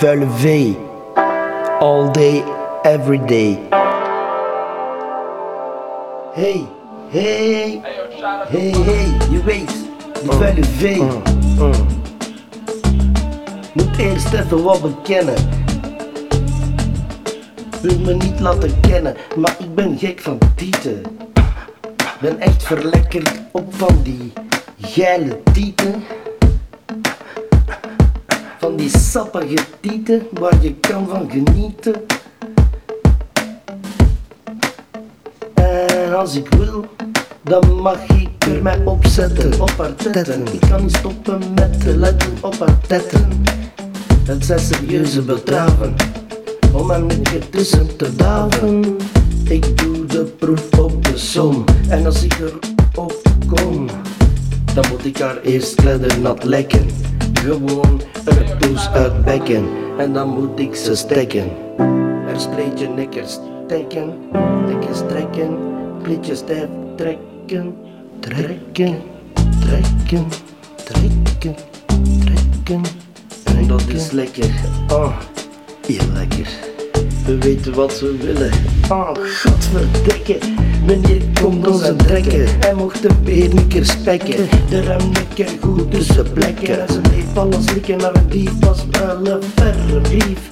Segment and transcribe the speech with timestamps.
[0.00, 0.76] vuile vee.
[1.80, 2.42] All day,
[2.84, 3.58] every day.
[6.32, 6.66] Hey,
[7.10, 7.80] hey,
[8.48, 9.74] hey, hey, je weet,
[10.22, 11.02] die vuile vee.
[13.72, 15.34] Moet eerst even wat bekennen.
[17.80, 21.02] Wil me niet laten kennen, maar ik ben gek van tieten.
[22.20, 24.32] Ben echt verlekkerd op van die
[24.80, 26.04] geile tieten.
[28.60, 31.94] Van die sappige tieten waar je kan van genieten.
[35.54, 36.84] En als ik wil,
[37.42, 40.44] dan mag ik er mij opzetten, op haar tetten.
[40.52, 43.42] Ik kan niet stoppen met te letten op haar tetten.
[44.24, 45.94] Het zijn serieuze betraven,
[46.72, 48.96] om er niet tussen te daven.
[49.44, 53.86] Ik doe de proef op de som, en als ik erop kom,
[54.74, 55.82] dan moet ik haar eerst
[56.20, 56.86] nat lekken.
[57.40, 58.00] Gewoon
[58.58, 59.68] poes uitbekken,
[59.98, 61.50] en dan moet ik ze stekken.
[62.28, 64.14] Er spreetje nikkers steken,
[64.66, 65.58] lekker strekken,
[66.02, 67.74] klitje stijf trekken,
[68.20, 69.02] trekken,
[69.60, 70.28] trekken,
[70.84, 71.54] trekken,
[72.24, 72.82] trekken.
[73.44, 74.50] En dat is lekker,
[74.88, 75.16] oh,
[75.86, 76.69] heel lekker.
[77.26, 78.50] We weten wat we willen.
[78.90, 79.10] Oh,
[79.44, 80.38] godverdikke.
[80.86, 82.46] Meneer komt ons aan trekken.
[82.60, 84.48] Hij mocht de beernikker spekken.
[84.68, 86.80] De remnikker goed tussen plekken.
[86.80, 90.48] En ze bleef alles likken naar een dief was wel een verre brief.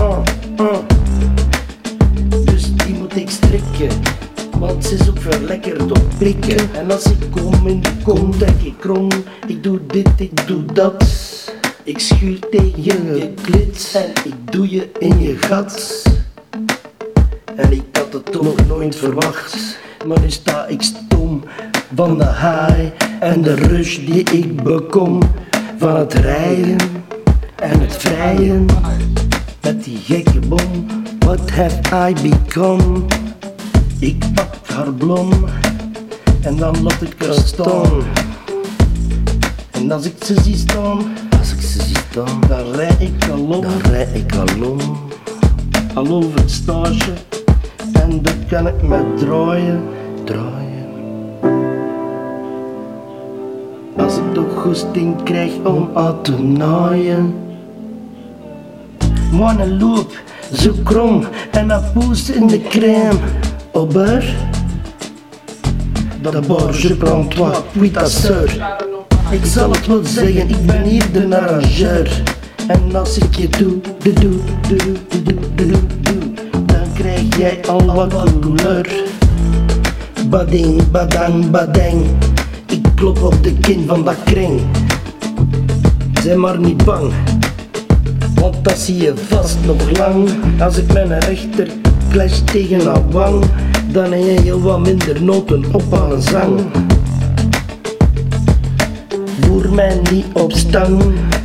[0.00, 0.22] Oh,
[0.56, 0.78] oh.
[2.44, 4.00] Dus die moet ik strikken.
[4.58, 6.74] Want ze is ook verlekkerd op prikken.
[6.74, 9.08] En als ik kom in de kom, denk ik krom.
[9.46, 11.04] Ik doe dit, ik doe dat.
[11.84, 16.02] Ik schuur tegen je klit en ik doe je in je gat.
[17.56, 21.44] En ik had het toch nog nooit verwacht, maar nu sta ik stom
[21.94, 25.22] van de haai en de rush die ik bekom.
[25.76, 26.78] Van het rijden
[27.56, 28.66] en het vrijen
[29.62, 30.86] met die gekke bom.
[31.18, 33.02] What have I become?
[33.98, 35.30] Ik pak haar blom
[36.42, 38.02] en dan laat ik haar staan.
[39.70, 43.38] En als ik ze zie staan, als ik ze zie staan, dan rijd ik al
[43.38, 45.08] om, dan rijd ik al om.
[45.94, 47.12] Al over het stage,
[47.92, 49.82] en dan kan ik me draaien,
[50.24, 50.88] draaien.
[53.96, 57.34] Als ik toch goesting krijg om aan te naaien.
[59.32, 60.12] Wanna loop,
[60.52, 63.18] zo krom en een poes in de crème.
[63.72, 64.34] Ober,
[67.28, 68.89] toi, puis ta sœur.
[69.30, 72.22] Ik zal het wel zeggen, ik ben hier de arrangeur.
[72.66, 76.32] En als ik je doe, doe, doe, doe, doe, doe, doe,
[76.66, 78.88] dan krijg jij al wat couleur.
[80.28, 82.04] Bading, badang, badang,
[82.66, 84.60] ik klop op de kin van dat kring.
[86.22, 87.12] Zeg maar niet bang,
[88.34, 90.28] want dat zie je vast nog lang.
[90.60, 91.68] Als ik mijn rechter
[92.10, 93.44] clash tegen haar wang,
[93.92, 96.60] dan heb je heel wat minder noten op aan een zang.
[99.70, 100.52] Voer mij niet op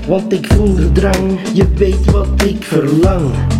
[0.07, 1.39] want ik voel de drang.
[1.53, 3.54] Je weet wat ik verlang.